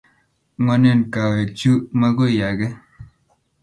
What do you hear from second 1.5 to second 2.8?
chu, makoi ae